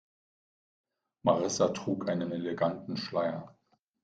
[1.23, 3.55] Marissa trug einen eleganten Schleier.